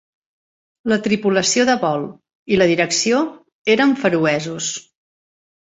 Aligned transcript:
La 0.93 0.97
tripulació 1.07 1.67
de 1.69 1.75
vol 1.83 2.07
i 2.55 2.59
la 2.63 2.69
direcció 2.73 3.21
eren 3.75 3.97
feroesos. 4.03 4.73